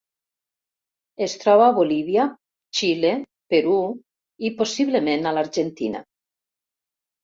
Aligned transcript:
Es 1.25 1.35
troba 1.43 1.67
a 1.67 1.75
Bolívia, 1.81 2.25
Xile, 2.81 3.13
Perú, 3.55 3.79
i 4.49 4.55
possiblement 4.61 5.27
a 5.35 5.39
l'Argentina. 5.41 6.07